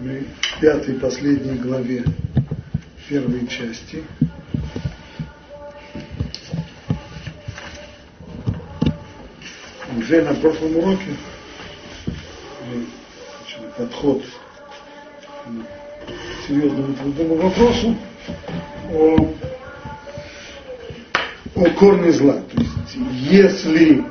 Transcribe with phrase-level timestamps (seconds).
[0.00, 2.04] В пятой последней главе
[3.08, 4.04] первой части.
[9.98, 11.16] Уже на прошлом уроке
[12.68, 12.86] мы
[13.76, 14.22] подход
[15.44, 17.96] к серьезному трудному вопросу
[18.92, 19.34] о,
[21.56, 22.34] о корне зла.
[22.34, 22.96] То есть,
[23.30, 24.04] если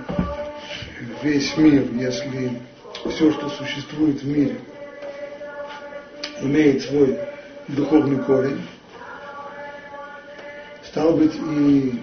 [1.23, 2.61] весь мир, если
[3.09, 4.59] все, что существует в мире,
[6.41, 7.17] имеет свой
[7.67, 8.61] духовный корень,
[10.83, 11.99] стал быть и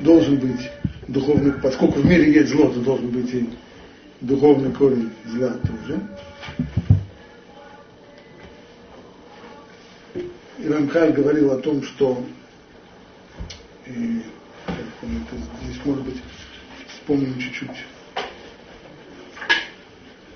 [0.00, 0.70] должен быть
[1.08, 3.48] духовный, поскольку в мире есть зло, то должен быть и
[4.20, 6.00] духовный корень зла тоже.
[10.58, 12.24] И Рамхаль говорил о том, что
[13.86, 14.22] и,
[15.62, 16.16] здесь, может быть,
[16.88, 17.84] вспомним чуть-чуть,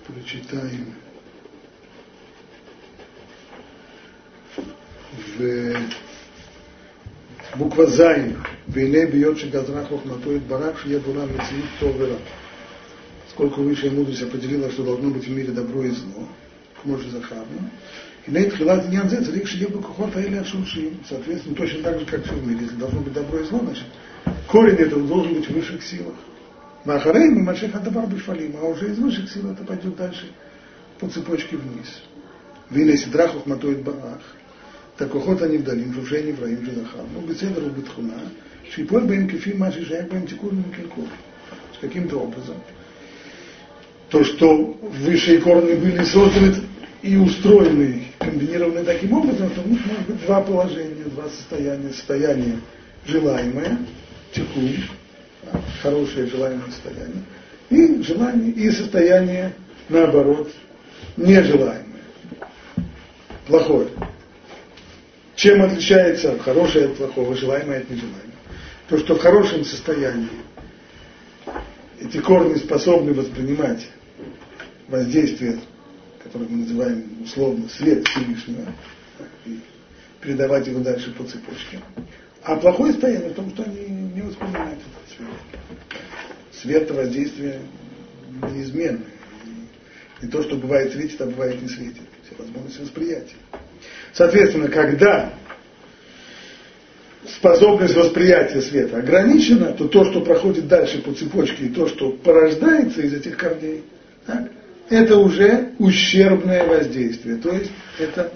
[0.07, 0.95] прочитаем.
[7.58, 8.35] בוקווה זין,
[8.68, 12.18] והנה ביות שגזרה חוכמתו יתברך, שיהיה בעולם מציאות טוב ורע.
[13.35, 16.24] Сколько высшая мудрость определила, что должно быть в мире добро и зло,
[16.82, 17.60] כמו שזכרנו.
[18.27, 20.94] הנה תחילת עניין זה צריך שיהיה בכוחות האלה השורשיים.
[21.10, 22.62] Соответственно, точно так же, как все в мире.
[22.62, 23.85] Если должно быть добро и зло, значит,
[24.48, 26.16] корень этого должен быть в высших силах.
[26.85, 30.32] Махарей мы мальших адабар бешфалим, а уже из высших сил это пойдет дальше
[30.99, 32.04] по цепочке вниз.
[32.70, 34.21] Вина сидрахов матоид барах.
[36.32, 37.02] Враим же захар.
[37.15, 38.15] Ну, бецедр бетхуна,
[38.74, 41.09] шипой бэм кефи маши шаяк бэм тикун килкур.
[41.74, 42.56] С каким-то образом.
[44.10, 46.54] То, что высшие корни были созданы
[47.02, 51.93] и устроены, комбинированы таким образом, что у них может быть два положения, два состояния.
[51.93, 52.59] Состояние
[53.06, 53.78] желаемое,
[54.32, 54.76] тикун,
[55.82, 57.23] хорошее желаемое состояние,
[57.71, 59.54] и желание, и состояние,
[59.88, 60.51] наоборот,
[61.16, 61.84] нежелаемое,
[63.46, 63.88] плохое.
[65.41, 68.21] Чем отличается хорошее от плохого, желаемое от нежелаемого?
[68.91, 70.28] То, что в хорошем состоянии
[71.99, 73.89] эти корни способны воспринимать
[74.89, 75.59] воздействие,
[76.23, 78.67] которое мы называем условно свет Всевышнего,
[79.47, 79.61] и
[80.21, 81.81] передавать его дальше по цепочке.
[82.43, 83.81] А плохое состояние в том, что они
[84.15, 86.01] не воспринимают этот свет.
[86.53, 87.62] Свет воздействия
[88.43, 89.07] неизменный.
[90.21, 92.03] И то, что бывает светит, а бывает не светит.
[92.27, 93.37] Все возможности восприятия.
[94.12, 95.32] Соответственно, когда
[97.26, 103.03] способность восприятия света ограничена, то то, что проходит дальше по цепочке, и то, что порождается
[103.03, 103.84] из этих корней,
[104.26, 104.50] так,
[104.88, 107.37] это уже ущербное воздействие.
[107.37, 108.32] То есть это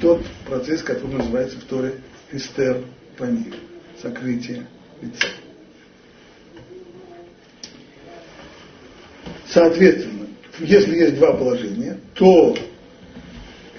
[0.00, 1.94] тот процесс, который называется в Торе
[2.32, 2.84] эстер
[3.16, 3.54] панир,
[4.02, 4.66] сокрытие
[5.00, 5.28] лица.
[9.46, 10.26] Соответственно,
[10.60, 12.56] если есть два положения, то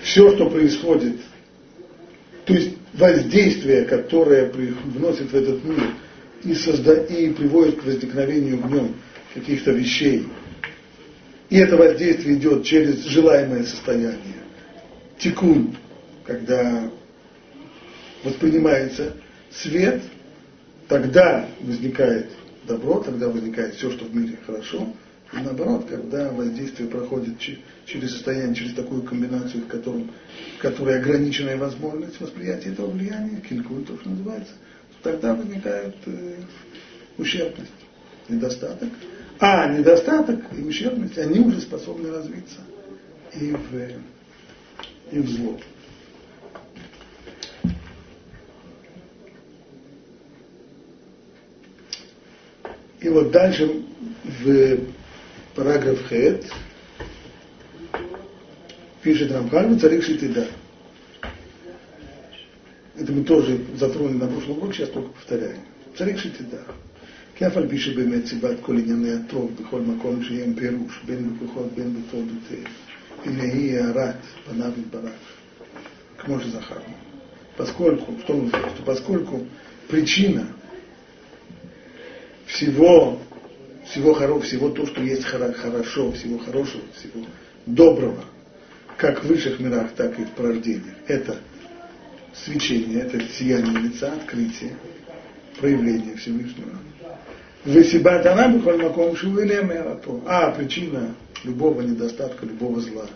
[0.04, 1.18] все, что происходит,
[2.46, 5.84] то есть воздействие, которое вносит в этот мир
[6.44, 8.96] и, созда, и приводит к возникновению в нем
[9.34, 10.28] каких-то вещей,
[11.50, 14.42] и это воздействие идет через желаемое состояние.
[15.20, 15.76] Тикун,
[16.24, 16.90] когда
[18.24, 19.18] воспринимается
[19.52, 20.02] свет,
[20.88, 22.28] тогда возникает
[22.68, 24.94] добро, тогда возникает все, что в мире хорошо,
[25.34, 27.40] и наоборот, когда воздействие проходит
[27.86, 30.12] через состояние, через такую комбинацию, в, котором,
[30.58, 34.54] в которой ограниченная возможность восприятия этого влияния, что называется,
[35.02, 36.36] тогда возникает э,
[37.18, 37.72] ущербность,
[38.28, 38.90] недостаток.
[39.40, 42.60] А недостаток и ущербность, они уже способны развиться
[43.34, 45.60] и в, и в зло.
[53.00, 53.82] И вот дальше
[54.44, 55.01] в
[55.55, 56.45] параграф Хет,
[59.03, 60.49] пишет Рамхаль, царик Шитида.
[62.97, 65.61] Это мы тоже затронули на прошлом уроке, сейчас только повторяем.
[65.97, 66.63] царик Шитида.
[67.37, 71.95] כיף על פי שבאמת סיבת כל ענייני הטוב בכל מקום שיהיה פירוש, בין בכוחות בין
[71.95, 72.73] בתולדותיהם.
[73.25, 74.15] הנה היא הארת
[74.47, 75.13] פניו יתברך,
[76.19, 76.95] כמו שזכרנו.
[77.57, 79.47] Поскольку, что мы что поскольку
[79.89, 80.47] причина
[82.47, 83.19] всего
[83.92, 87.26] всего хорошего, всего то, что есть хорошо, всего хорошего, всего
[87.66, 88.24] доброго,
[88.98, 90.96] как в высших мирах, так и в порождениях.
[91.08, 91.38] Это
[92.34, 94.76] свечение, это сияние лица, открытие,
[95.60, 96.72] проявление Всевышнего.
[97.66, 99.16] Весибат она маком
[100.26, 103.08] А причина любого недостатка, любого зла,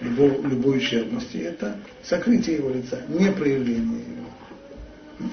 [0.00, 5.28] любого, любой ущербности, это сокрытие его лица, не проявление его.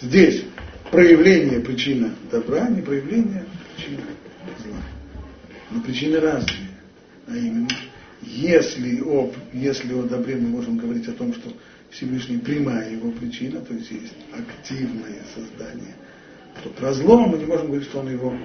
[0.00, 0.44] Здесь
[0.90, 3.44] проявление причина добра, не проявление
[3.76, 4.82] причина.
[5.70, 6.70] Но причины разные.
[7.26, 7.68] А именно,
[8.22, 11.52] если о, если о добре мы можем говорить о том, что
[11.90, 15.94] Всевышний прямая его причина, то есть есть активное создание,
[16.62, 18.36] то про зло мы не можем говорить, что он его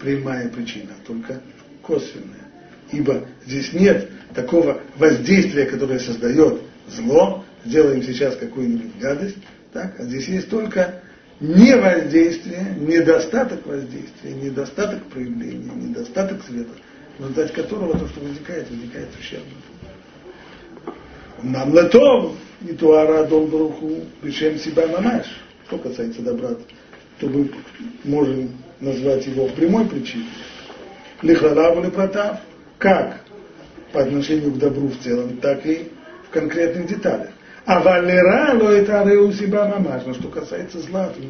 [0.00, 1.40] прямая причина, а только
[1.82, 2.48] косвенная.
[2.92, 9.36] Ибо здесь нет такого воздействия, которое создает зло, сделаем сейчас какую-нибудь гадость,
[9.72, 9.98] так?
[9.98, 11.02] а здесь есть только
[11.40, 16.70] не воздействие, недостаток воздействия, недостаток проявления, недостаток света,
[17.18, 19.52] в результате которого то, что возникает, возникает ущербно.
[21.42, 25.26] Нам летов, и туара дом бруху, причем себя мамаш.
[25.66, 26.50] Что касается добра,
[27.18, 27.50] то мы
[28.04, 28.50] можем
[28.80, 30.26] назвать его прямой причиной.
[31.22, 32.40] Лихалаву или протав,
[32.78, 33.20] как
[33.92, 35.88] по отношению к добру в целом, так и
[36.28, 37.29] в конкретных деталях.
[37.66, 40.04] А валера это ареу себя мамаш.
[40.06, 41.20] Но что касается зла, то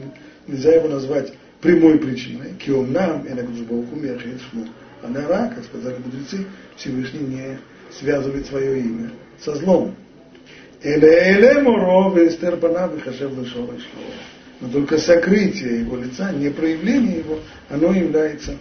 [0.47, 2.55] нельзя его назвать прямой причиной.
[2.55, 4.67] Киом нам, и на Гуджбауку шму.
[5.03, 6.47] А нара, как сказали мудрецы,
[6.77, 7.59] Всевышний не
[7.99, 9.11] связывает свое имя
[9.43, 9.95] со злом.
[10.83, 13.87] Эле муро вестер пана вихашев лешорыш
[14.61, 17.39] Но только сокрытие его лица, не проявление его,
[17.69, 18.57] оно является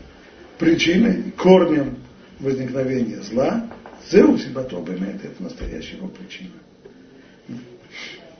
[0.57, 1.97] причиной, корнем
[2.39, 3.69] возникновения зла.
[4.09, 6.51] Зеу сибато бемет, это настоящая его причина.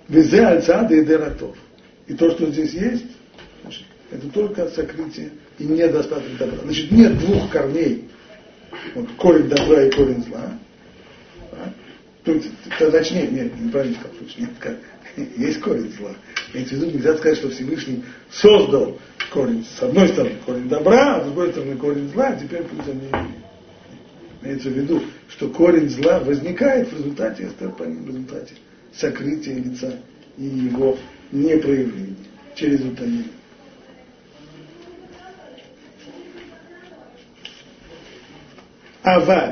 [0.09, 1.56] Везе альца дейдератов.
[2.07, 3.06] И то, что здесь есть,
[4.11, 5.29] это только сокрытие
[5.59, 6.57] и недостаток добра.
[6.63, 8.09] Значит, нет двух корней.
[8.95, 10.57] Вот корень добра и корень зла.
[12.23, 14.77] То есть, точнее, нет, неправильно сказал, нет, как,
[15.38, 16.12] есть корень зла.
[16.53, 18.97] Имеется в виду, нельзя сказать, что Всевышний создал
[19.31, 22.89] корень, с одной стороны, корень добра, а с другой стороны, корень зла, а теперь пусть
[22.89, 23.09] они
[24.41, 28.53] Имеется в виду, что корень зла возникает в результате эстерпании, в результате
[28.93, 30.00] сокрытия лица
[30.38, 30.96] и его
[31.32, 32.16] непроявления
[32.55, 33.31] через утомление.
[39.05, 39.49] אבל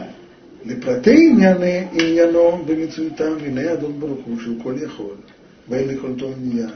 [0.65, 5.15] לפרטי ענייני עניינו במצויתם, הנה אדון ברוך הוא שהוא כל יכול,
[5.69, 6.71] ואין לכלותו עניין,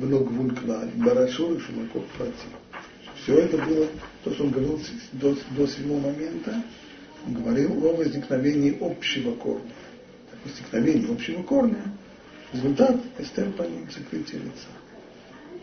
[0.00, 2.48] ולא גבול כלל, ברא שורש ומקור פרטי.
[3.22, 3.86] Все это было,
[4.24, 4.80] то, что он говорил
[5.12, 6.62] до, до седьмого момента,
[7.26, 9.70] он говорил о возникновении общего корня.
[10.45, 11.83] Так, возникновение общего корня–
[12.53, 14.67] результат эстерпаним, закрытия лица.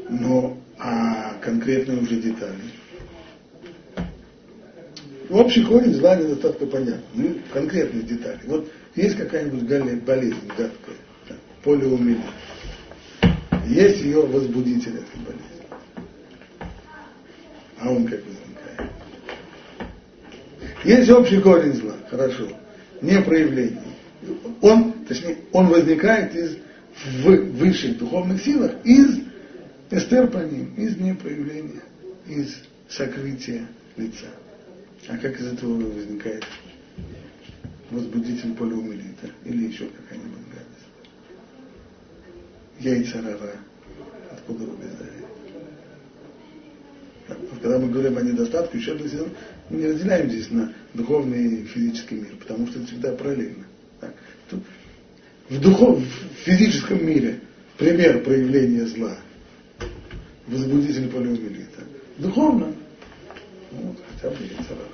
[0.08, 2.60] Но, а конкретные уже детали–
[5.30, 7.02] Общий корень зла недостатка понятно.
[7.14, 8.38] Ну, конкретные детали.
[8.44, 9.62] Вот есть какая-нибудь
[10.04, 10.96] болезнь гадкая,
[11.26, 11.34] да,
[11.64, 12.20] полиомиелит.
[13.66, 15.62] Есть ее возбудитель этой болезни.
[17.78, 18.90] А он как возникает?
[20.84, 22.48] Есть общий корень зла, хорошо.
[23.00, 23.91] Не проявление.
[24.60, 26.56] Он, точнее, он возникает из
[26.94, 29.20] в высших духовных силах из
[29.90, 31.82] эстер по ним, из непроявления,
[32.26, 32.54] из
[32.88, 33.66] сокрытия
[33.96, 34.26] лица.
[35.08, 36.44] А как из этого возникает
[37.90, 40.88] возбудитель полиомиелита или еще какая-нибудь гадость?
[42.78, 43.56] Яйца рара.
[44.30, 45.26] Откуда вы знаете?
[47.62, 48.94] Когда мы говорим о недостатке, еще
[49.70, 53.64] мы не разделяем здесь на духовный и физический мир, потому что это всегда параллельно.
[55.48, 57.40] В, духов, в физическом мире
[57.76, 59.16] пример проявления зла,
[60.46, 61.82] возбудитель полиомиелита.
[62.18, 62.74] Духовно
[63.72, 64.88] ну, хотя бы яйцерара.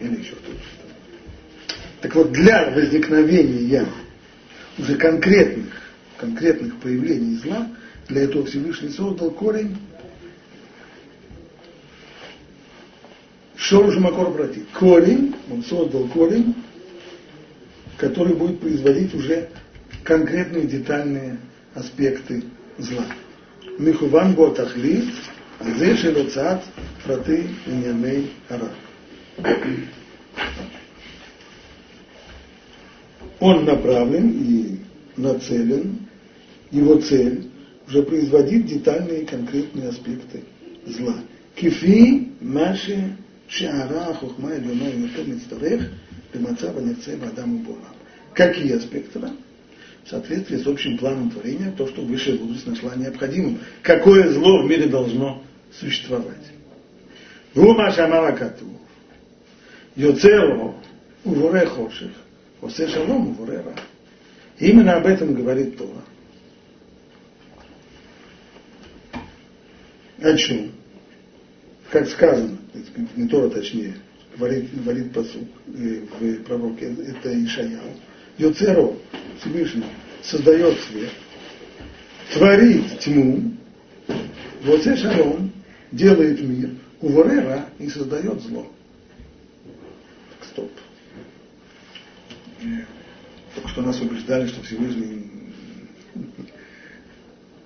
[0.00, 0.60] Или еще кто-то.
[2.02, 3.86] Так вот, для возникновения
[4.78, 5.72] уже конкретных,
[6.18, 7.68] конкретных проявлений зла,
[8.08, 9.76] для этого Всевышний создал корень
[13.56, 14.64] Шоруш Макор Брати.
[14.78, 16.54] Корень, он создал корень,
[17.98, 19.48] который будет производить уже
[20.04, 21.38] конкретные детальные
[21.74, 22.44] аспекты
[22.78, 23.06] зла.
[23.78, 25.04] Михуван Готахли,
[25.58, 26.64] Азе Шелоцат,
[27.04, 28.70] Фраты Иньяней Ара.
[33.40, 34.80] Он направлен и
[35.16, 36.06] нацелен,
[36.70, 37.50] его цель
[37.86, 40.42] уже производить детальные конкретные аспекты
[40.86, 41.16] зла.
[41.54, 43.16] Кифи Маши
[43.48, 45.90] Шара Хухма Ильюна Ютер Мицтарех
[46.36, 47.88] Бимацава Нецева Адаму Була.
[48.34, 49.20] Какие аспекты?
[50.04, 53.58] В соответствии с общим планом творения, то, что высшая мудрость нашла необходимым.
[53.82, 56.52] Какое зло в мире должно существовать?
[57.54, 58.66] Рума Шамала Кату.
[59.96, 60.76] Йоцео
[61.24, 62.12] Уворе Хоших.
[62.60, 63.74] Осе Шалом Уворе Ра.
[64.58, 66.04] Именно об этом говорит Тора.
[70.18, 70.72] О чем?
[71.90, 72.58] Как сказано,
[73.16, 73.96] не Тора точнее,
[74.36, 77.92] говорит, говорит посуд э, в пророке, это Ишаяу.
[78.38, 78.92] Йоцеро,
[79.40, 79.86] Всевышний,
[80.22, 81.10] создает свет,
[82.32, 83.52] творит тьму,
[84.62, 85.52] вот шалом,
[85.90, 88.70] делает мир, уворера и создает зло.
[90.30, 90.70] Так, стоп.
[93.54, 95.30] Только что нас убеждали, что Всевышний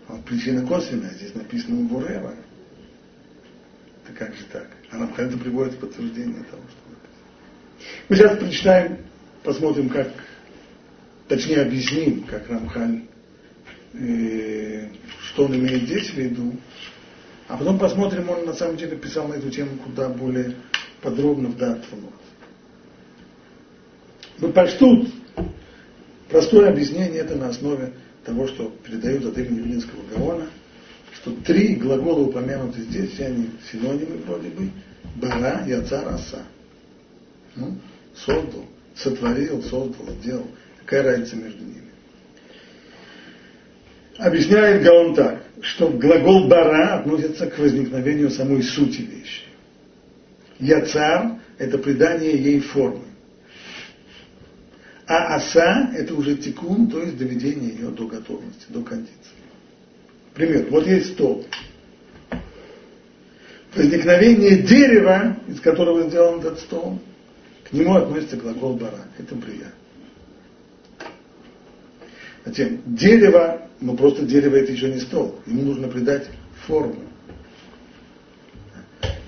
[0.07, 2.35] вот причина косвенная, здесь написано Бурева.
[4.05, 4.69] Это как же так?
[4.91, 8.07] А Рамхаль это приводит в подтверждение того, что написано.
[8.09, 8.99] Мы сейчас прочитаем,
[9.45, 10.09] посмотрим, как,
[11.29, 13.03] точнее объясним, как Рамхаль,
[13.95, 14.89] э,
[15.29, 16.55] что он имеет здесь в виду.
[17.47, 20.55] А потом посмотрим, он на самом деле писал на эту тему куда более
[21.03, 22.15] подробно в Датфунот.
[24.39, 25.09] Вы почтут
[26.29, 27.93] простое объяснение это на основе
[28.25, 30.47] того, что передают от имени Вилинского Гаона,
[31.21, 34.71] что три глагола упомянуты здесь, все они синонимы вроде бы,
[35.17, 36.45] бара, яцар, аса.
[37.57, 37.77] Ну,
[38.15, 40.47] создал, сотворил, создал, сделал.
[40.79, 41.91] Какая разница между ними?
[44.17, 49.43] Объясняет Гаон так, что глагол бара относится к возникновению самой сути вещи.
[50.59, 53.05] Яцар– это придание ей формы.
[55.07, 59.41] А аса– это уже тикун, то есть доведение ее до готовности, до кондиции.
[60.41, 60.69] Пример.
[60.71, 61.45] Вот есть стол.
[63.75, 66.99] Возникновение дерева, из которого сделан этот стол,
[67.69, 69.05] к нему относится глагол бара.
[69.19, 69.71] Это брия.
[72.47, 75.39] Затем, дерево, ну просто дерево это еще не стол.
[75.45, 76.27] Ему нужно придать
[76.67, 77.05] форму.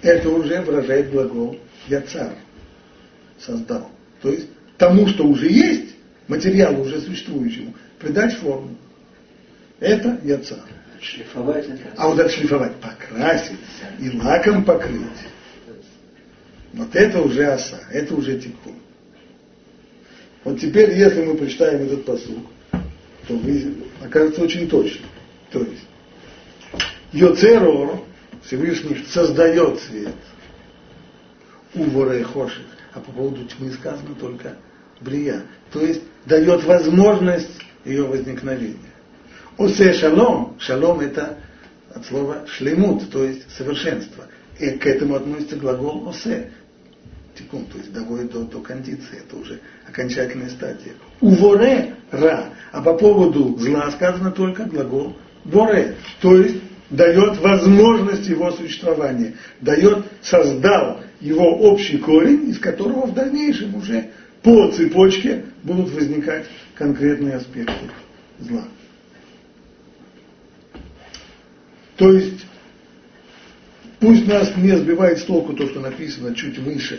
[0.00, 2.38] Это уже выражает глагол я царь
[3.38, 3.90] создал.
[4.22, 5.94] То есть тому, что уже есть,
[6.26, 8.78] материалу уже существующему, придать форму.
[9.78, 10.64] Это яца.
[11.02, 11.66] Шлифовать
[11.96, 13.58] А вот отшлифовать, покрасить
[13.98, 15.02] и лаком покрыть.
[16.72, 18.76] Вот это уже оса, это уже тикун.
[20.44, 22.46] Вот теперь, если мы прочитаем этот посук,
[23.26, 25.06] то вы, окажется очень точно.
[25.50, 25.86] То есть,
[27.12, 28.04] Йоцерор,
[28.44, 30.14] Всевышний создает свет,
[31.74, 34.56] у воры хоших, а по поводу тьмы сказано только
[35.00, 35.42] брия,
[35.72, 37.50] то есть дает возможность
[37.84, 38.91] ее возникновения.
[39.58, 41.38] Осе шалом, шалом это
[41.94, 44.26] от слова шлемут, то есть совершенство.
[44.58, 46.50] И к этому относится глагол осе,
[47.36, 50.92] тикун, то есть доводит до, до кондиции, это уже окончательная стадия.
[51.20, 58.50] Уворе ра, а по поводу зла сказано только глагол воре, то есть дает возможность его
[58.52, 64.10] существования, дает, создал его общий корень, из которого в дальнейшем уже
[64.42, 67.90] по цепочке будут возникать конкретные аспекты
[68.38, 68.64] зла.
[72.02, 72.44] То есть,
[74.00, 76.98] пусть нас не сбивает с толку то, что написано чуть выше,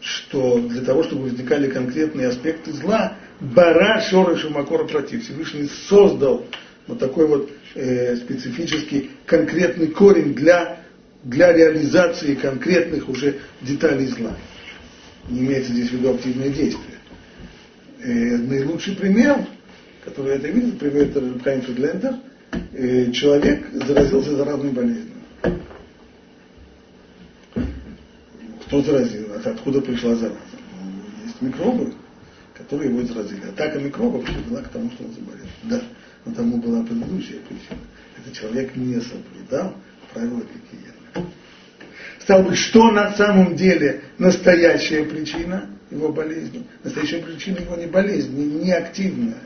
[0.00, 5.22] что для того, чтобы возникали конкретные аспекты зла, бара шорыша макора против.
[5.22, 6.44] Всевышний создал
[6.88, 10.80] вот такой вот э, специфический конкретный корень для,
[11.22, 14.36] для реализации конкретных уже деталей зла.
[15.30, 16.98] Не имеется здесь в виду активное действие.
[18.00, 19.46] Э, наилучший пример,
[20.04, 22.35] который я это видел, приводит Хайм Фридлендер, э,
[23.12, 25.12] человек заразился заразной болезнью.
[28.66, 29.28] Кто заразил?
[29.44, 30.36] Откуда пришла зараза?
[30.82, 31.92] Ну, есть микробы,
[32.54, 33.44] которые его заразили.
[33.48, 35.46] Атака микробов привела к тому, что он заболел.
[35.64, 35.82] Да,
[36.24, 37.78] но тому была предыдущая причина.
[38.18, 39.74] Этот человек не соблюдал
[40.12, 41.30] правила гигиены.
[42.20, 46.66] Стал бы, что на самом деле настоящая причина его болезни?
[46.82, 49.38] Настоящая причина его не болезни, не активная.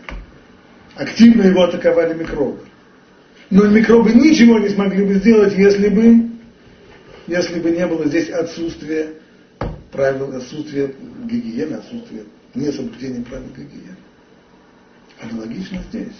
[0.96, 2.60] Активно его атаковали микробы.
[3.50, 6.30] Но микробы ничего не смогли бы сделать, если бы,
[7.26, 9.14] если бы не было здесь отсутствия
[9.90, 13.96] правил, отсутствия гигиены, отсутствия несоблюдения правил гигиены.
[15.20, 16.14] Аналогично здесь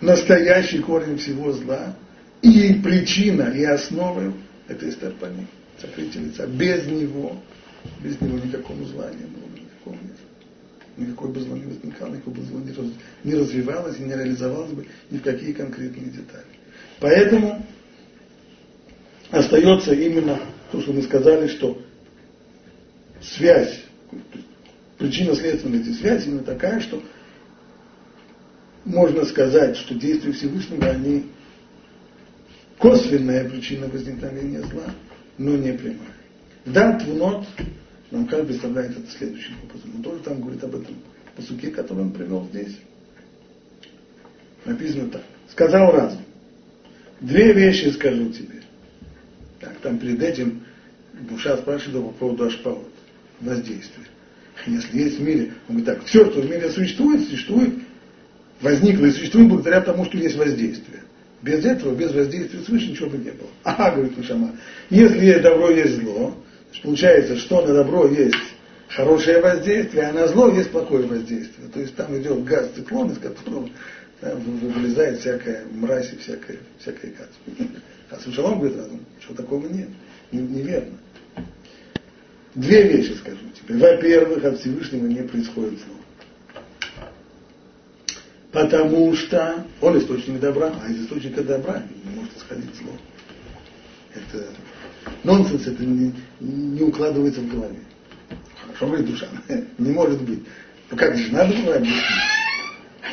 [0.00, 1.96] настоящий корень всего зла,
[2.42, 4.32] и причина, и основа–
[4.68, 5.46] это эстерпани,
[5.80, 6.46] сокрытие лица.
[6.46, 7.36] Без него,
[8.02, 10.16] без него никакого зла не было, никакого нет.
[10.96, 12.86] Никакой бы зло не возникало, никакого бы зло не, раз,
[13.24, 16.44] не развивалось и не реализовалось бы ни в какие конкретные детали.
[17.04, 17.62] Поэтому
[19.30, 20.40] остается именно
[20.72, 21.78] то, что мы сказали, что
[23.20, 23.84] связь,
[24.96, 27.02] причинно-следственная связь именно такая, что
[28.86, 31.26] можно сказать, что действия Всевышнего, они
[32.78, 34.86] косвенная причина возникновения зла,
[35.36, 36.16] но не прямая.
[36.64, 37.46] Да, Твунот
[38.12, 39.90] нам как представляет это следующим образом.
[39.96, 40.96] Он тоже там говорит об этом
[41.36, 42.78] по суке, который он привел здесь.
[44.64, 45.22] Написано так.
[45.50, 46.23] Сказал разум.
[47.24, 48.60] Две вещи скажу тебе.
[49.58, 50.62] Так, там перед этим
[51.30, 52.90] душа спрашивает по поводу ашпаот,
[53.40, 54.04] воздействия.
[54.66, 57.74] Если есть в мире, он говорит так, все, что в мире существует, существует
[58.60, 61.00] возникло и существует благодаря тому, что есть воздействие.
[61.40, 63.48] Без этого, без воздействия свыше ничего бы не было.
[63.64, 64.56] Ага, говорит Мишама,
[64.90, 66.36] если есть добро, есть зло,
[66.82, 68.36] получается, что на добро есть
[68.88, 71.68] хорошее воздействие, а на зло есть плохое воздействие.
[71.72, 73.70] То есть там идет газ циклон, из которого
[74.24, 77.28] там, вылезает всякая мразь и всякая, всякая газ.
[78.10, 78.78] А Шалом говорит,
[79.20, 79.88] что такого нет,
[80.30, 80.98] неверно.
[82.54, 83.76] Две вещи скажу тебе.
[83.76, 85.96] Во-первых, от Всевышнего не происходит зло.
[88.52, 92.92] Потому что он источник добра, а из источника добра не может исходить зло.
[94.14, 94.46] Это
[95.24, 97.80] нонсенс, это не, не укладывается в голове.
[98.66, 99.26] Хорошо говорит душа,
[99.78, 100.44] не может быть.
[100.90, 102.04] Ну как же, надо было объяснить.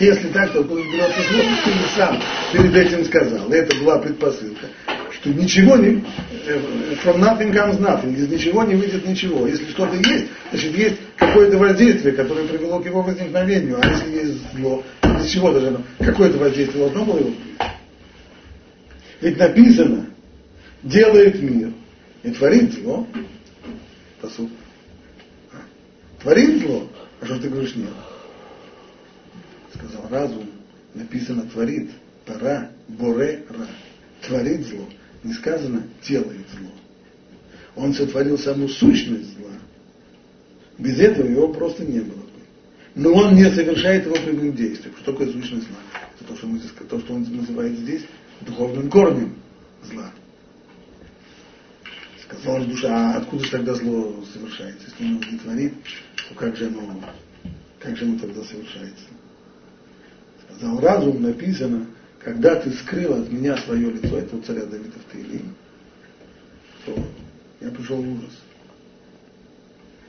[0.02, 2.20] Если так, то откуда берется зло, ты же сам
[2.52, 3.52] перед этим сказал.
[3.52, 4.68] И это была предпосылка
[5.14, 6.04] что ничего не,
[6.48, 9.46] э, from nothing comes nothing, из ничего не выйдет ничего.
[9.46, 14.54] Если что-то есть, значит есть какое-то воздействие, которое привело к его возникновению, а если есть
[14.56, 17.34] зло, из чего даже какое-то воздействие должно было его
[19.22, 20.08] Ведь написано,
[20.82, 21.72] делает мир
[22.24, 23.06] и творит зло,
[24.22, 24.54] по сути.
[26.24, 26.90] Творит зло,
[27.20, 27.90] а что ты говоришь нет?
[29.82, 30.50] Сказал разум,
[30.94, 31.92] написано творит,
[32.26, 33.68] пора, боре, ра.
[34.22, 34.88] Творит зло
[35.24, 36.70] не сказано делает зло.
[37.76, 39.52] Он сотворил саму сущность зла.
[40.78, 42.42] Без этого его просто не было бы.
[42.96, 44.94] Но он не совершает его прямым действием.
[44.98, 45.78] Что такое сущность зла?
[46.20, 48.04] Это то, что, мы, то, что он называет здесь
[48.42, 49.36] духовным корнем
[49.84, 50.12] зла.
[52.24, 54.88] Сказала душа, а откуда же тогда зло совершается?
[54.88, 55.74] Если оно не творит,
[56.28, 57.04] то как же оно,
[57.80, 59.06] как же оно тогда совершается?
[60.62, 61.88] Сказал разум, написано,
[62.20, 65.56] когда ты скрыл от меня свое лицо, это у царя Давида в Таилим,
[66.86, 66.96] то
[67.62, 68.40] я пришел в ужас.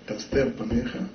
[0.06, 1.08] Тастер Панеха,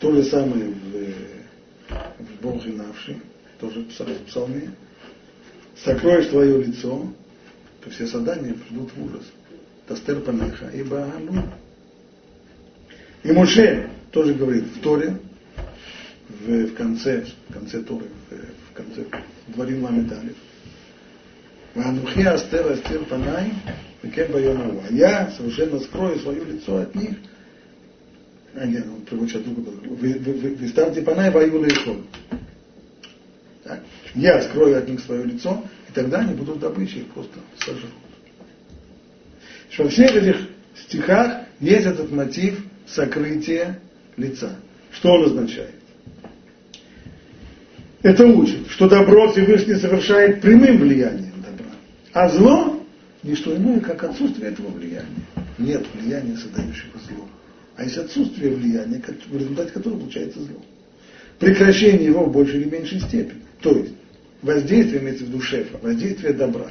[0.00, 3.16] то же самое в, в Бог Навши,
[3.58, 4.70] тоже в псалме.
[5.82, 7.08] Сокроешь твое лицо,
[7.82, 9.24] то все создания придут в ужас.
[9.88, 11.42] Тастер Панеха, ибо ну.
[13.22, 15.16] И Моше тоже говорит в Торе,
[16.40, 19.04] в, в конце, в конце Торы, в, в конце
[19.48, 20.36] Дворим Ламедалев.
[21.74, 23.52] Ванухи астер астер панай,
[24.90, 27.16] я совершенно скрою свое лицо от них.
[28.54, 29.80] А нет, он приводит сейчас другую.
[29.96, 31.96] Вы ставьте панай ваю лейхол.
[33.64, 33.80] Так.
[34.14, 37.90] Я скрою от них свое лицо, и тогда они будут добычей, их просто сожрут.
[39.76, 40.48] Во всех этих
[40.86, 43.80] стихах есть этот мотив сокрытия
[44.16, 44.56] лица.
[44.92, 45.74] Что он означает?
[48.04, 51.72] Это учит, что добро Всевышний совершает прямым влиянием добра.
[52.12, 52.84] А зло–
[53.22, 55.08] не что иное, как отсутствие этого влияния.
[55.56, 57.26] Нет влияния, создающего зло.
[57.76, 60.62] А есть отсутствие влияния, в результате которого получается зло.
[61.38, 63.40] Прекращение его в большей или меньшей степени.
[63.62, 63.94] То есть
[64.42, 66.68] воздействие, имеется в виду шефа, воздействие добра.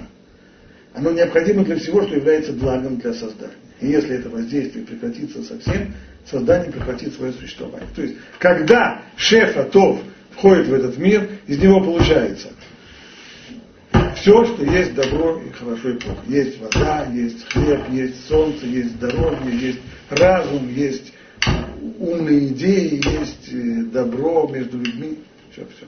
[0.93, 3.53] Оно необходимо для всего, что является благом для создания.
[3.81, 5.95] И если это воздействие прекратится совсем,
[6.29, 7.89] создание прекратит свое существование.
[7.95, 9.99] То есть, когда шефа Тов–
[10.43, 12.49] входит в этот мир, из него получается
[14.17, 16.21] все, что есть добро и хорошо и плохо.
[16.27, 19.79] Есть вода, есть хлеб, есть солнце, есть здоровье, есть
[20.09, 21.13] разум, есть
[21.97, 25.19] умные идеи, есть э, добро между людьми.
[25.51, 25.85] Все, все.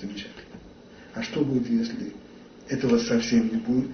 [0.00, 0.34] Замечательно.
[1.14, 2.12] А что будет, если
[2.68, 3.90] этого совсем не будет?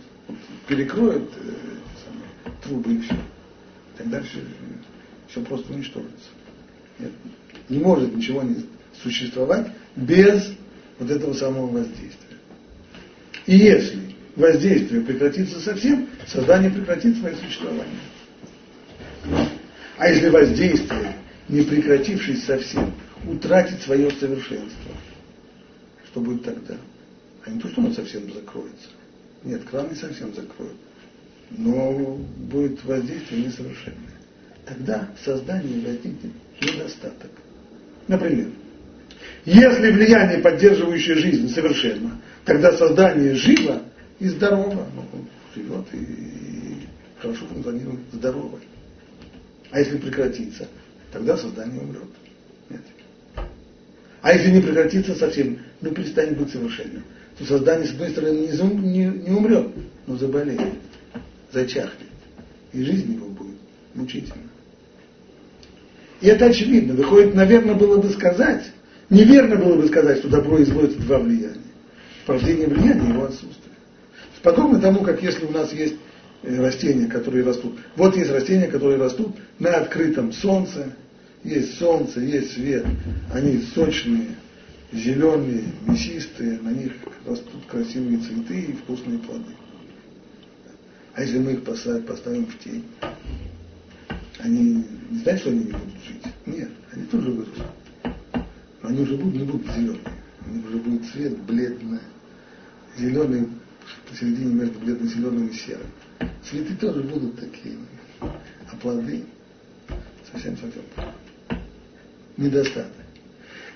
[0.69, 3.17] Перекроют э, трубы и все.
[3.99, 4.39] Тогда все,
[5.29, 6.31] все просто уничтожится.
[7.01, 7.13] Нет,
[7.69, 8.65] не может ничего не
[9.03, 10.53] существовать без
[10.99, 12.37] вот этого самого воздействия.
[13.47, 14.01] И если
[14.35, 18.01] воздействие прекратится совсем, создание прекратит свое существование.
[19.99, 21.17] А если воздействие,
[21.49, 22.93] не прекратившись совсем,
[23.27, 24.93] утратит свое совершенство,
[26.07, 26.77] что будет тогда?
[27.45, 28.89] А не то, что оно совсем закроется.
[29.45, 30.77] Нет, кран не совсем закроет.
[31.51, 34.17] Но будет воздействие несовершенное.
[34.67, 37.31] Тогда в создании возникнет недостаток.
[38.09, 38.49] Например,
[39.47, 43.83] если влияние, поддерживающее жизнь, совершенно, тогда создание живо
[44.19, 44.87] и здорово.
[44.95, 46.77] Ну, живет и, и
[47.21, 48.59] хорошо функционирует здорово.
[49.71, 50.67] А если прекратится,
[51.13, 52.09] тогда создание умрет.
[52.69, 52.81] Нет.
[54.21, 57.05] А если не прекратится совсем, ну перестанет быть совершенным,
[57.39, 59.69] то создание, с одной стороны, не, не, не умрет,
[60.09, 60.75] но заболеет,
[61.53, 62.09] зачахнет.
[62.73, 63.59] И жизнь его будет
[63.95, 64.43] мучительна.
[66.21, 66.95] И это очевидно.
[66.95, 68.65] Выходит, наверное, было бы сказать,
[69.09, 71.61] Неверно было бы сказать, что добро и зло это два влияния.
[72.27, 73.75] Порождение влияния его отсутствие.
[74.43, 75.97] Подобно тому, как если у нас есть
[76.43, 77.79] э, растения, которые растут.
[77.97, 80.93] Вот есть растения, которые растут на открытом солнце.
[81.45, 82.85] Есть солнце, есть свет.
[83.33, 84.29] Они сочные,
[84.93, 86.59] зеленые, мясистые.
[86.61, 86.93] На них
[87.25, 89.53] растут красивые цветы и вкусные плоды.
[91.15, 92.85] А если мы их поставим в тень,
[94.39, 96.23] они не знают, что они не будут жить.
[96.45, 97.65] Нет, они тоже вырастут.
[98.87, 100.01] Они уже будут, не будут зеленые.
[100.47, 102.01] Они уже будет цвет бледно
[102.97, 103.49] зеленый
[104.09, 105.87] посередине между бледно-зеленым и серым.
[106.49, 107.77] Цветы тоже будут такие,
[108.21, 109.25] а плоды
[110.31, 110.83] совсем-совсем
[112.37, 112.93] недостаток.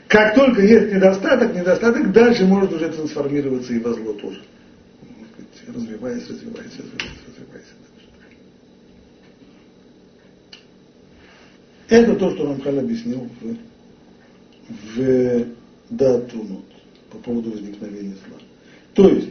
[0.06, 4.42] Как только есть недостаток, недостаток дальше может уже трансформироваться и во зло тоже.
[5.66, 7.66] Развиваясь, развиваясь, развиваясь, развиваясь.
[11.88, 13.56] Это то, что Рамхаль объяснил в,
[14.94, 15.46] в
[15.90, 16.64] Датунут
[17.10, 18.38] по поводу возникновения зла.
[18.94, 19.30] То есть,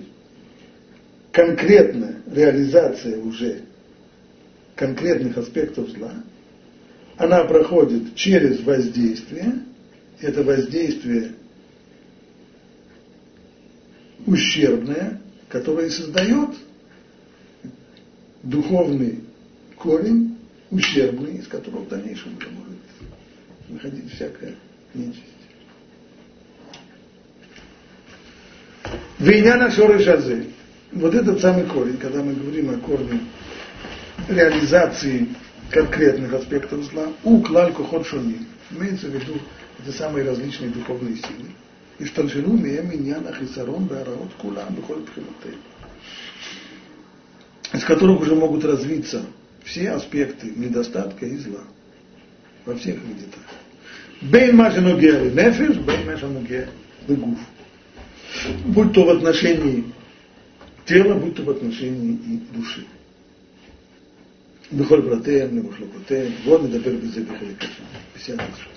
[1.32, 3.62] конкретная реализация уже
[4.75, 6.13] конкретных аспектов зла,
[7.17, 9.60] она проходит через воздействие,
[10.21, 11.34] это воздействие
[14.25, 16.49] ущербное, которое создает
[18.43, 19.21] духовный
[19.78, 20.38] корень,
[20.71, 22.78] ущербный, из которого в дальнейшем уже может
[23.69, 24.56] выходить нечисть.
[29.19, 30.47] Вейняна Шоры Шазы.
[30.91, 33.19] Вот этот самый корень, когда мы говорим о корне
[34.28, 35.28] реализации
[35.69, 39.39] конкретных аспектов зла, у клаль кухот шони, имеется в виду
[39.78, 41.49] это самые различные духовные силы.
[41.99, 45.04] И штальшину меем иньяна хисарон беараот кулам бихоль.
[47.73, 49.25] Из которых уже могут развиться
[49.63, 51.62] все аспекты недостатка и зла
[52.65, 53.36] во всех видах.
[54.21, 56.69] Бейн машинугер нефиш, бейн машинугер
[57.08, 57.39] гуф
[58.65, 59.86] будь то в отношении
[60.86, 62.86] тела, будь то в отношении и души.
[64.71, 68.67] Бехоль братеем, Небушлокотеем, вот Медабер Безе Бехаликаша.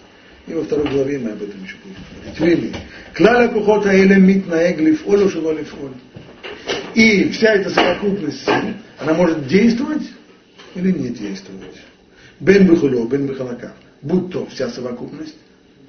[0.47, 2.77] И во второй главе мы об этом еще будем говорить.
[3.15, 5.93] Клала кухота или митнаэг лифоль ушело лифоль.
[6.95, 10.09] И вся эта совокупность сил, она может действовать
[10.75, 11.77] или не действовать.
[12.41, 13.73] Бен бихулё, бен бихалакав.
[14.03, 15.37] Будь то вся совокупность,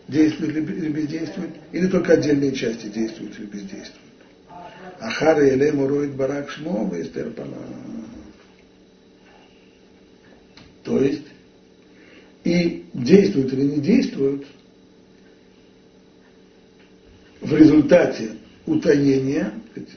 [0.07, 4.13] действует или бездействует, или только отдельные части действуют или бездействуют.
[4.99, 7.57] Ахара еле мороид барак шмо вестерпана.
[10.83, 11.23] То есть,
[12.43, 14.45] и действуют или не действуют
[17.41, 18.31] в результате
[18.65, 19.53] утаения,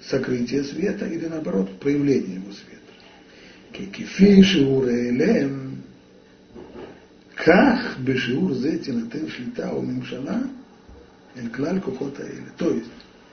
[0.09, 2.81] сокрытия света или наоборот проявления его света.
[3.72, 5.65] Кекифи шиуре элем
[7.45, 10.38] כך בשיעור זה תינתן שליטה או ממשלה
[11.38, 12.50] אל כלל כוחות האלה.
[12.58, 12.89] То есть,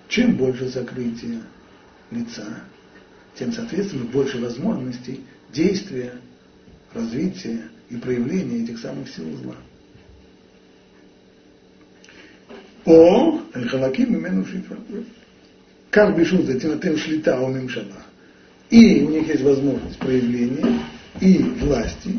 [0.09, 1.41] чем больше закрытия
[2.11, 2.47] лица,
[3.39, 5.21] тем, соответственно, больше возможностей
[5.53, 6.15] действия,
[6.95, 9.57] развития и проявления этих самых сил зла.
[12.87, 14.77] О, халаким имену шифа.
[15.91, 18.05] Как бешут за тинатен шлита у мимшала.
[18.71, 20.83] И у них есть возможность проявления
[21.21, 22.15] и власти,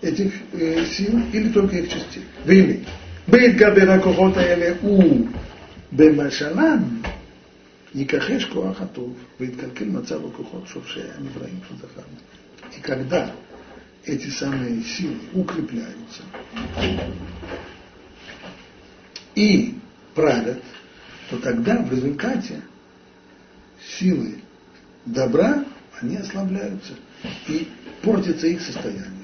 [0.00, 2.24] этих э, сил или только их частей.
[2.44, 2.80] Время.
[3.26, 5.28] Бейт габера кохота эле у
[5.90, 7.02] бемашалам
[7.94, 12.04] Никахеш Куахатов, Виткалкин Мацаву Кухот Шовше Амибраим Шудахам.
[12.76, 13.32] И когда
[14.04, 16.22] эти самые силы укрепляются
[19.34, 19.74] и
[20.14, 20.62] правят,
[21.30, 22.62] то тогда в результате
[23.98, 24.36] силы
[25.04, 25.64] добра,
[26.00, 26.94] они ослабляются
[27.48, 27.68] и
[28.02, 29.17] портится их состояние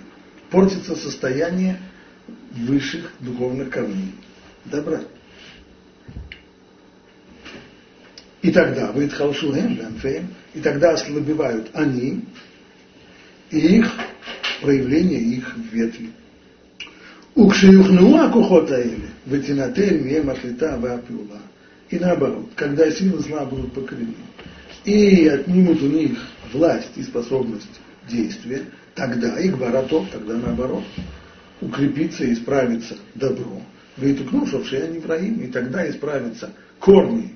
[0.55, 1.81] портится состояние
[2.53, 4.15] высших духовных корней
[4.67, 5.01] добра.
[8.41, 9.07] И тогда вы
[10.55, 12.25] и тогда ослабевают они
[13.51, 13.91] и их
[14.63, 16.11] проявление их ветви.
[17.35, 21.41] Укшиюхнуа кухота или вытинатель мем атлита вапиула.
[21.91, 24.15] И наоборот, когда силы зла будут покорены
[24.85, 26.17] и отнимут у них
[26.53, 30.85] власть и способность действия, тогда их баратов, тогда наоборот,
[31.61, 33.61] укрепится и исправится добро.
[33.97, 37.35] Вейтукну, шовшея Невраим, и тогда исправятся корни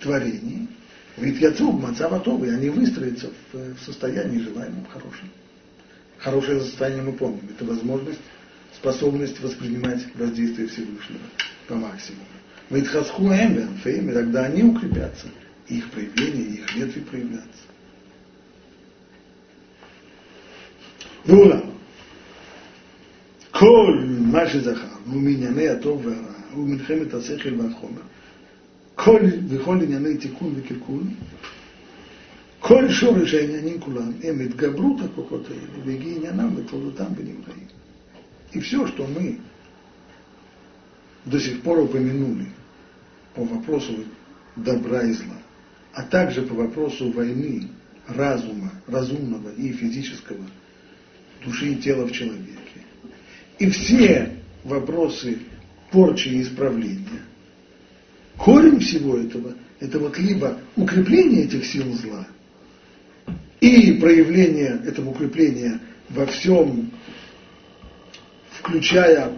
[0.00, 0.68] творений.
[1.16, 5.28] Ведь Яцуг, Мацаватов, и они выстроятся в, в состоянии желаемом хорошем.
[6.18, 7.50] Хорошее состояние мы помним.
[7.50, 8.20] Это возможность,
[8.74, 11.20] способность воспринимать воздействие Всевышнего
[11.66, 12.24] по максимуму.
[12.70, 15.26] Ведь хасху и тогда они укрепятся,
[15.68, 17.64] их проявления, их ветви проявятся.
[21.25, 21.59] ואולם,
[23.51, 28.01] כל מה שזכרנו מענייני הטוב והרע ומלחמת השכל והחומר,
[28.95, 31.03] כל, וכל ענייני תיקון וקלקול,
[32.59, 37.65] כל שורש העניינים כולם הם התגברות הכוחות האלה והגיע עניינם בתולדותם ונמראים.
[38.55, 39.39] И все, что мы
[41.25, 42.47] до сих пор упомянули
[43.33, 44.05] по вопросу
[44.55, 45.37] добра и зла,
[45.93, 47.67] а также по вопросу войны,
[48.07, 50.45] разума, разумного и физического
[51.44, 52.58] души и тела в человеке.
[53.58, 55.38] И все вопросы
[55.90, 57.22] порчи и исправления,
[58.36, 62.26] корень всего этого, это вот либо укрепление этих сил зла
[63.60, 66.90] и проявление этого укрепления во всем,
[68.58, 69.32] включая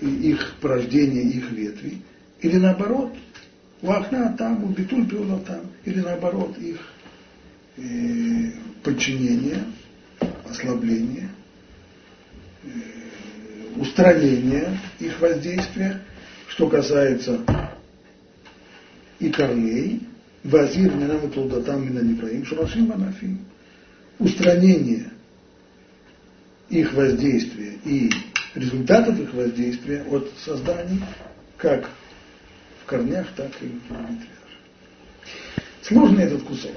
[0.00, 1.98] их порождение, их ветви,
[2.40, 3.14] или наоборот,
[3.80, 6.80] вахна там, убитуль там, или наоборот, их
[7.76, 8.50] э,
[8.82, 9.64] подчинение,
[10.64, 11.28] ослабление,
[12.62, 12.68] э,
[13.76, 16.00] устранение их воздействия,
[16.48, 17.44] что касается
[19.18, 20.02] и корней,
[20.42, 23.44] вазир минам и плодотам мина нефраим, шурашим анафим,
[24.18, 25.10] устранение
[26.68, 28.10] их воздействия и
[28.54, 31.00] результатов их воздействия от созданий,
[31.56, 31.88] как
[32.82, 34.28] в корнях, так и в ветвях.
[35.82, 36.72] Сложный этот кусок.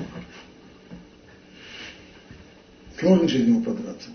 [2.99, 4.09] Сложно через него подраться.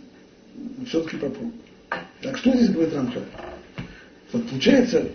[0.87, 1.53] Все-таки попробуем.
[2.21, 3.23] Так что здесь говорит Рамхаль?
[4.33, 5.09] Вот получается,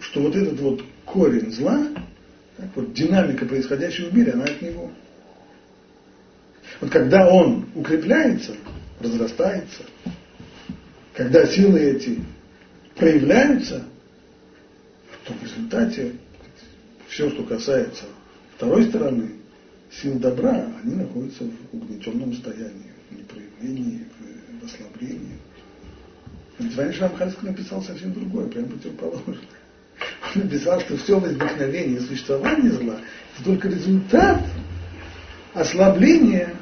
[0.00, 1.86] что вот этот вот корень зла,
[2.56, 4.90] так вот динамика происходящего в мире, она от него.
[6.80, 8.54] Вот когда он укрепляется,
[9.00, 9.82] разрастается,
[11.14, 12.18] когда силы эти
[12.96, 13.84] проявляются,
[15.24, 16.12] то в результате
[17.08, 18.04] все, что касается
[18.56, 19.32] второй стороны,
[19.90, 22.91] сил добра, они находятся в угнетенном состоянии,
[23.62, 24.06] непроявлении,
[24.60, 25.38] в ослаблении.
[26.76, 29.38] Раньше Рамхальский написал совсем другое, прям противоположное.
[30.34, 32.96] Он написал, что все возникновение и существование зла–
[33.34, 34.42] это только результат
[35.54, 36.54] ослабления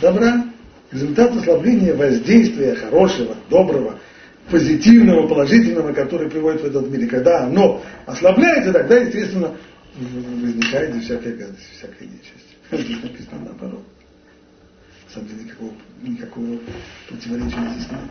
[0.00, 0.44] добра,
[0.90, 3.98] результат ослабления воздействия хорошего, доброго,
[4.50, 7.02] позитивного, положительного, которое приводит в этот мир.
[7.02, 9.56] И когда оно ослабляется, тогда, естественно,
[9.94, 12.56] возникает всякая гадость, всякая нечисть.
[12.70, 13.84] Здесь написано наоборот.
[15.06, 16.58] На самом деле никакого, никакого
[17.08, 18.10] противоречия здесь нет.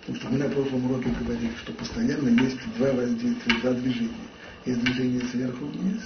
[0.00, 4.10] Потому что мы на прошлом уроке говорили, что постоянно есть два воздействия, два движения.
[4.66, 6.02] Есть движение сверху вниз,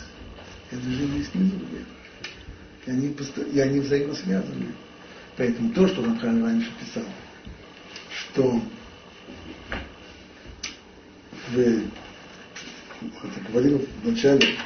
[0.70, 1.86] есть движение снизу вверх.
[2.86, 3.16] И они,
[3.52, 4.66] и они взаимосвязаны.
[5.36, 7.04] Поэтому то, что Рамхан раньше писал,
[8.10, 8.60] что
[11.48, 14.56] в, это говорил в начале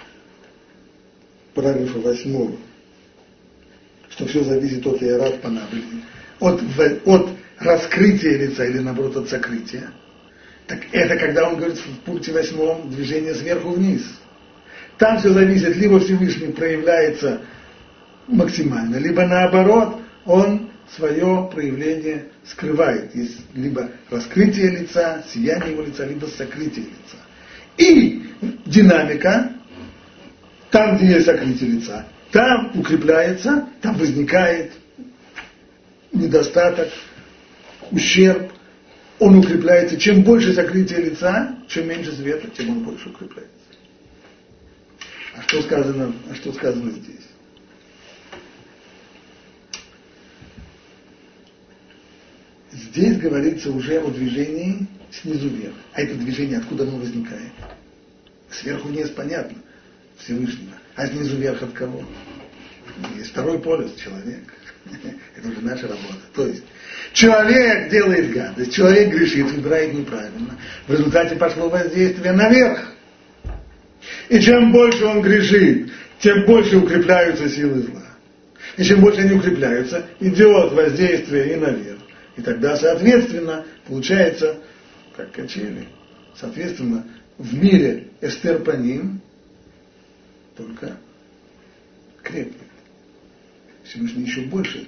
[1.54, 2.56] параграфа восьмого,
[4.18, 5.84] что все зависит от Иерат Панабли,
[6.40, 6.60] от,
[7.04, 9.92] от раскрытия лица или наоборот от сокрытия.
[10.66, 14.02] Так это когда он говорит в пункте восьмом движение сверху вниз.
[14.98, 17.42] Там все зависит, либо Всевышний проявляется
[18.26, 23.14] максимально, либо наоборот, он свое проявление скрывает.
[23.14, 27.18] Есть либо раскрытие лица, сияние его лица, либо сокрытие лица.
[27.76, 28.24] И
[28.66, 29.52] динамика,
[30.72, 34.72] там, где есть сокрытие лица, там укрепляется, там возникает
[36.12, 36.88] недостаток,
[37.90, 38.52] ущерб,
[39.18, 39.98] он укрепляется.
[39.98, 43.54] Чем больше сокрытие лица, чем меньше света, тем он больше укрепляется.
[45.36, 47.26] А что сказано, а что сказано здесь?
[52.72, 55.74] Здесь говорится уже о движении снизу вверх.
[55.92, 57.52] А это движение откуда оно возникает?
[58.50, 59.58] Сверху вниз понятно,
[60.18, 60.74] Всевышнего.
[60.98, 62.02] А снизу вверх от кого?
[63.16, 64.42] Есть второй полюс, человек.
[65.36, 66.18] Это уже наша работа.
[66.34, 66.64] То есть,
[67.12, 70.58] человек делает гадость, человек грешит, выбирает неправильно.
[70.88, 72.80] В результате пошло воздействие наверх.
[74.28, 78.02] И чем больше он грешит, тем больше укрепляются силы зла.
[78.76, 82.00] И чем больше они укрепляются, идет воздействие и наверх.
[82.36, 84.56] И тогда, соответственно, получается,
[85.16, 85.86] как качели,
[86.34, 87.06] соответственно,
[87.36, 89.20] в мире Эстер по ним
[90.58, 90.98] только
[92.22, 92.68] крепнет.
[93.84, 94.86] Всевышний еще больше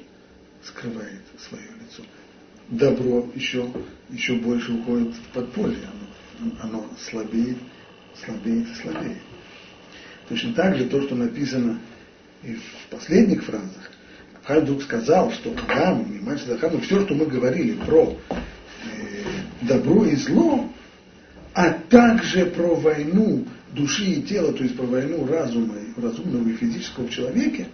[0.62, 2.02] скрывает свое лицо.
[2.68, 3.72] Добро еще,
[4.10, 5.88] еще больше уходит в подполье,
[6.38, 7.56] оно, оно слабеет,
[8.22, 9.22] слабеет и слабеет.
[10.28, 11.80] Точно так же то, что написано
[12.42, 13.90] и в последних фразах,
[14.42, 18.36] Хай вдруг сказал, что Адам и мать Захану, все, что мы говорили про э,
[19.62, 20.68] добро и зло,
[21.52, 27.06] а также про войну души и тела, то есть про войну разума, разумного и физического
[27.06, 27.66] в человеке,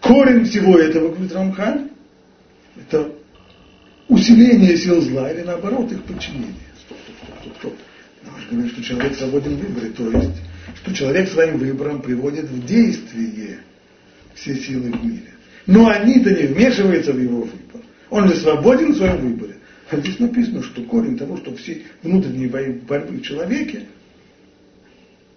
[0.00, 1.88] корень всего этого, говорит Рамхаль,
[2.76, 3.12] это
[4.08, 6.54] усиление сил зла или наоборот их подчинение.
[6.84, 7.74] Стоп, стоп, стоп, стоп.
[8.24, 10.40] Наш говорит, что человек свободен в выборе, то есть,
[10.76, 13.60] что человек своим выбором приводит в действие
[14.34, 15.30] все силы в мире.
[15.66, 17.80] Но они-то не вмешиваются в его выбор.
[18.10, 19.56] Он же свободен в своем выборе.
[19.90, 23.86] А здесь написано, что корень того, что все внутренние борьбы в человеке,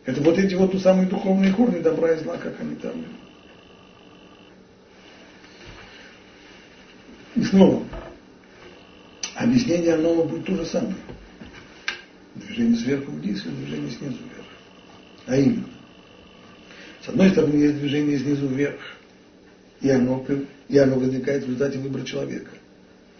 [0.08, 3.06] это вот эти вот самые духовные корни добра и зла, как они там.
[7.36, 7.84] И снова,
[9.36, 10.96] Объяснение оно будет то же самое.
[12.34, 14.48] Движение сверху вниз и движение снизу вверх.
[15.28, 15.67] А именно,
[17.06, 18.80] с одной стороны, есть движение снизу вверх,
[19.82, 20.26] и оно,
[20.67, 22.50] и оно возникает в результате выбора человека.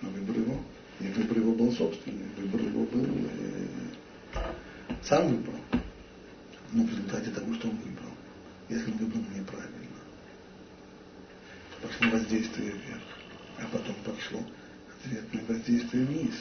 [0.02, 0.60] Но выбор его,
[1.02, 4.40] и выбор его был собственный, выбор его был э,
[5.04, 5.54] сам выбрал.
[6.74, 8.12] Но в результате того, что он выбрал,
[8.70, 9.78] если он выбрал неправильно,
[11.82, 13.04] пошло воздействие вверх,
[13.60, 14.42] а потом пошло
[15.00, 16.36] ответное воздействие вниз.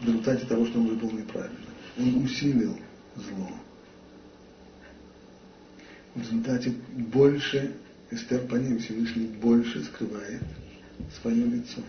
[0.00, 1.58] В результате того, что он выбрал неправильно.
[1.98, 2.78] Он усилил
[3.14, 3.52] зло
[6.14, 7.74] в результате больше
[8.10, 10.42] Эстер по ним Всевышний больше скрывает
[11.20, 11.80] свое лицо.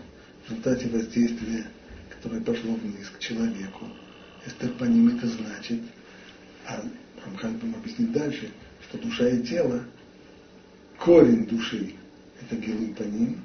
[0.44, 1.66] В результате воздействия,
[2.08, 3.86] которое пошло вниз к человеку,
[4.46, 5.80] Эстер по ним это значит,
[6.66, 6.82] а
[7.24, 8.50] Рамхан нам объяснит дальше,
[8.88, 9.84] что душа и тело,
[10.98, 11.94] корень души–
[12.40, 13.40] это гилуй по ним,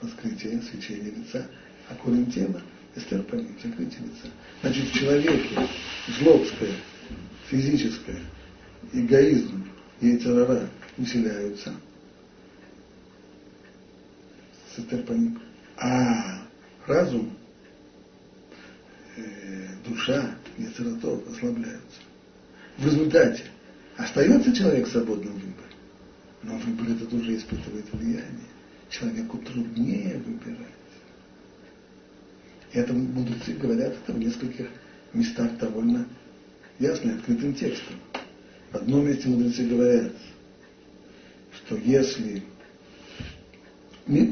[0.00, 1.46] раскрытие, свечение лица,
[1.88, 2.60] а корень тела–
[2.94, 4.28] Эстер по ним, закрытие лица.
[4.60, 5.68] Значит, в человеке
[6.18, 6.74] злобское,
[7.48, 8.20] физическое,
[8.92, 9.64] эгоизм,
[10.00, 11.74] и террора усиляются
[14.74, 15.38] с эстерпаник.
[15.78, 16.42] А
[16.86, 17.34] разум,
[19.16, 22.00] э, душа, нецератов ослабляются.
[22.78, 23.44] В результате
[23.96, 25.74] остается человек в свободном выборе,
[26.42, 28.48] но выбор этот уже испытывает влияние.
[28.90, 30.68] Человеку труднее выбирать.
[32.72, 34.68] И это мудрецы говорят это в нескольких
[35.12, 36.06] местах довольно
[36.78, 37.96] ясно, открытым текстом.
[38.70, 40.12] В одном месте мудрецы говорят,
[41.54, 42.42] что если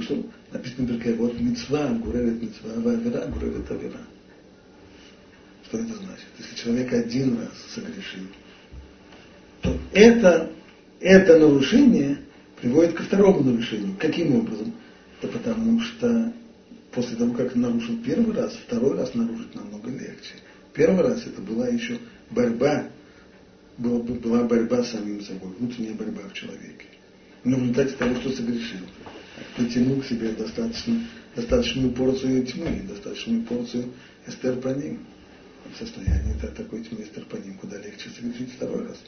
[0.03, 4.01] что написано только вот мецва гуревит мецва, авера гуревит авера.
[5.71, 6.27] Что это значит?
[6.37, 8.27] Если человек один раз согрешил,
[9.63, 10.51] то это,
[10.99, 12.19] это нарушение
[12.61, 13.95] приводит ко второму нарушению.
[13.97, 14.75] Каким образом?
[15.23, 16.33] Да потому что
[16.91, 20.35] после того, как нарушил первый раз, второй раз нарушить намного легче.
[20.75, 21.99] Первый раз это была еще
[22.31, 22.89] борьба
[23.79, 26.87] была, была борьба с самим собой, внутренняя борьба в человеке.
[27.45, 28.81] Но в результате того, что согрешил,
[29.57, 31.01] притянул к себе достаточно,
[31.37, 33.85] достаточную порцию тьмы, достаточную порцию
[34.27, 35.07] эстерпаним.
[35.77, 38.99] Состоянии такой тьмы эстерпаним, куда легче согрешить второй раз.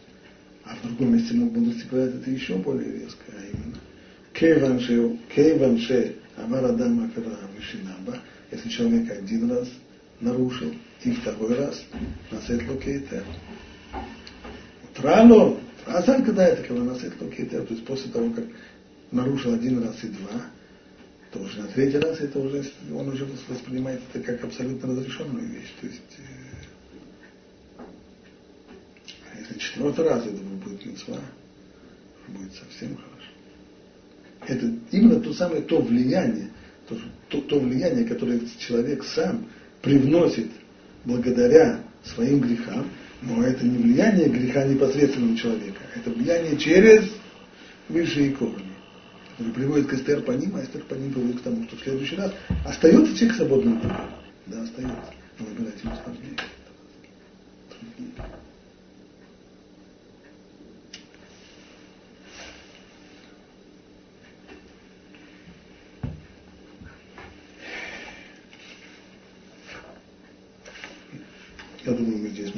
[0.64, 3.78] А в другом месте мы будем говорить это еще более резко, а именно
[4.32, 7.10] Кейванше Амарадама
[7.58, 8.18] Вишинаба,
[8.50, 9.68] если человек один раз
[10.20, 10.72] нарушил,
[11.04, 11.84] и второй раз
[12.30, 13.24] насет локейтер.
[14.94, 18.44] Трало, а сам когда это, когда насыт лукитер, то есть после того, как
[19.10, 20.42] нарушил один раз и два,
[21.32, 25.72] то уже на третий раз это уже, он уже воспринимает это как абсолютно разрешенную вещь.
[25.80, 27.82] То есть, э,
[29.31, 31.18] а если четвертый раз это будет мецва,
[32.28, 33.30] будет совсем хорошо.
[34.46, 36.50] Это именно то самое то влияние,
[36.88, 39.46] то, то, то влияние, которое человек сам
[39.80, 40.48] привносит
[41.04, 42.88] благодаря своим грехам,
[43.22, 47.08] но это не влияние греха непосредственно на человека, это влияние через
[47.88, 48.72] высшие корни,
[49.32, 51.80] которые приводит к эстер по ним, а эстер по ним приводит к тому, что в
[51.80, 52.32] следующий раз
[52.64, 53.80] остается человек свободным.
[54.46, 55.12] Да, остается.
[55.38, 56.36] Но выбирать ему сложнее.
[57.70, 58.12] Труднее.
[71.84, 72.52] Я думаю, мы здесь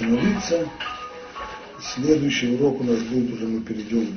[0.00, 0.70] можем остановиться.
[1.94, 4.16] Следующий урок у нас будет уже, мы перейдем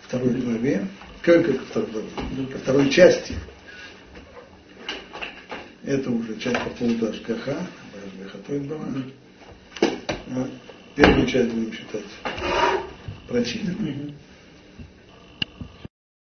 [0.00, 0.86] к второй главе,
[1.22, 2.04] к, к, второй,
[2.52, 3.34] ко второй части.
[5.84, 7.66] Это уже часть по поводу Ашгаха,
[10.28, 10.48] а
[10.94, 12.04] первую часть будем считать
[13.28, 14.14] прочитанной.